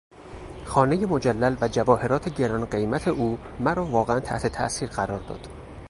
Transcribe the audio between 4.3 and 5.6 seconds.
تاثیر قرار داد.